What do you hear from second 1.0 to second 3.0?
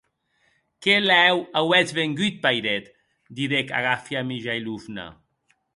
lèu auetz vengut, pairet!,